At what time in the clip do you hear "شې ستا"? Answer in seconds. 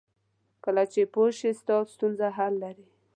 1.37-1.75